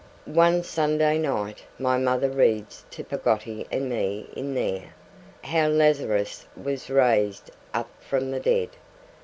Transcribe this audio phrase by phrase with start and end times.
[0.25, 4.95] One Sunday night my mother reads to Peggotty and me in there,
[5.43, 8.69] how Lazarus was raised up from the dead.